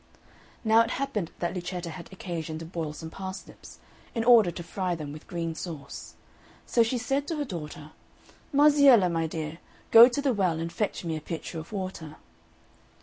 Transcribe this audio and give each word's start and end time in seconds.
Now 0.63 0.79
it 0.81 0.89
happened 0.89 1.29
that 1.37 1.53
Luceta 1.53 1.91
had 1.91 2.11
occasion 2.11 2.57
to 2.57 2.65
boil 2.65 2.91
some 2.91 3.11
parsnips, 3.11 3.77
in 4.15 4.23
order 4.23 4.49
to 4.49 4.63
fry 4.63 4.95
them 4.95 5.11
with 5.13 5.27
green 5.27 5.53
sauce; 5.53 6.15
so 6.65 6.81
she 6.81 6.97
said 6.97 7.27
to 7.27 7.35
her 7.35 7.45
daughter, 7.45 7.91
"Marziella, 8.51 9.11
my 9.11 9.27
dear, 9.27 9.59
go 9.91 10.07
to 10.09 10.19
the 10.19 10.33
well 10.33 10.59
and 10.59 10.73
fetch 10.73 11.05
me 11.05 11.15
a 11.15 11.21
pitcher 11.21 11.59
of 11.59 11.71
water." 11.71 12.15